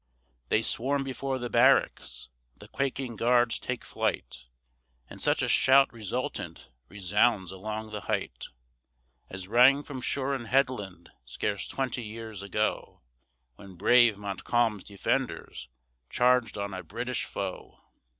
They 0.49 0.63
swarm 0.63 1.03
before 1.03 1.37
the 1.37 1.47
barracks 1.47 2.29
the 2.55 2.67
quaking 2.67 3.17
guards 3.17 3.59
take 3.59 3.83
flight, 3.85 4.47
And 5.07 5.21
such 5.21 5.43
a 5.43 5.47
shout 5.47 5.93
resultant 5.93 6.69
resounds 6.89 7.51
along 7.51 7.91
the 7.91 8.01
height, 8.01 8.45
As 9.29 9.47
rang 9.47 9.83
from 9.83 10.01
shore 10.01 10.33
and 10.33 10.47
headland 10.47 11.11
scarce 11.23 11.67
twenty 11.67 12.01
years 12.01 12.41
ago, 12.41 13.01
When 13.57 13.75
brave 13.75 14.17
Montcalm's 14.17 14.83
defenders 14.83 15.69
charged 16.09 16.57
on 16.57 16.73
a 16.73 16.81
British 16.81 17.25
foe! 17.25 17.81